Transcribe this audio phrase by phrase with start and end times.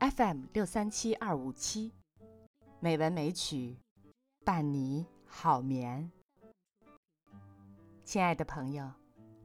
[0.00, 1.92] FM 六三七二五七，
[2.80, 3.76] 美文美曲，
[4.46, 6.10] 伴你好眠。
[8.02, 8.90] 亲爱的朋友，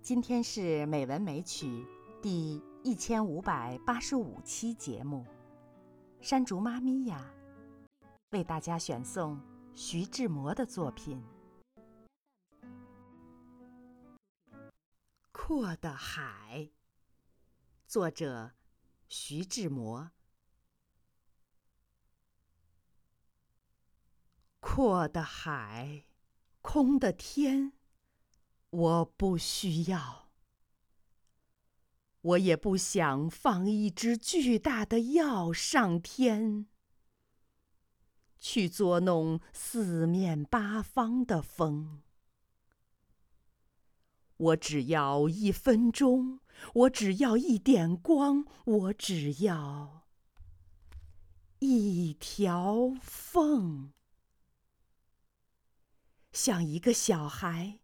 [0.01, 1.85] 今天是美文美曲
[2.21, 5.25] 第一千五百八十五期节目，
[6.21, 7.29] 山竹妈咪呀，
[8.29, 9.37] 为大家选送
[9.75, 11.21] 徐志摩的作品
[15.33, 16.61] 《阔的海》，
[17.85, 18.53] 作者
[19.09, 20.11] 徐志摩。
[24.75, 26.03] 阔的海，
[26.61, 27.71] 空的天，
[28.71, 30.27] 我不需要。
[32.19, 36.65] 我也不想放一只巨大的药上天，
[38.37, 42.01] 去捉弄四面八方的风。
[44.35, 46.41] 我只要一分钟，
[46.73, 50.05] 我只要一点光，我只要
[51.59, 53.93] 一条缝。
[56.35, 57.79] 像一个小孩，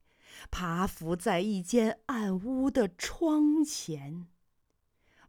[0.51, 4.27] 爬伏在一间暗屋的窗前，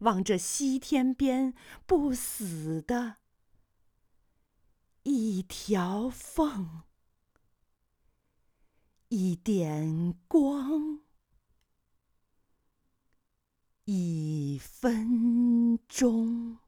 [0.00, 1.54] 望着西天边
[1.86, 3.18] 不死的
[5.04, 6.82] 一条缝，
[9.08, 11.02] 一点光，
[13.84, 16.58] 一分钟。